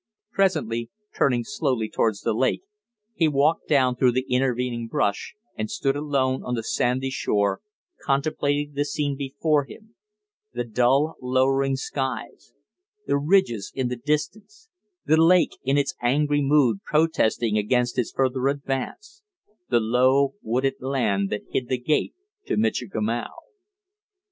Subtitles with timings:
[0.31, 2.63] Presently, turning slowly towards the lake,
[3.13, 7.61] he walked down through the intervening brush and stood alone on the sandy shore
[8.03, 9.93] contemplating the scene before him
[10.53, 12.51] the dull, lowering skies,
[13.05, 14.69] the ridges in the distance,
[15.05, 19.21] the lake in its angry mood protesting against his further advance,
[19.69, 22.15] the low, wooded land that hid the gate
[22.47, 23.29] to Michikamau.